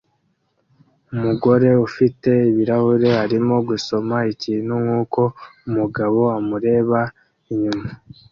Umugore 1.13 1.69
ufite 1.87 2.31
ibirahure 2.49 3.09
arimo 3.23 3.55
gusoma 3.69 4.15
ikintu 4.33 4.73
nkuko 4.83 5.21
umugabo 5.67 6.19
amureba 6.37 6.99
inyuma 7.53 7.89